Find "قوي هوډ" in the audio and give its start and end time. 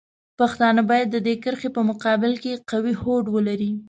2.69-3.25